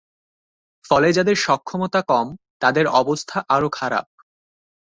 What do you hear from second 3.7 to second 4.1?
খারাপ।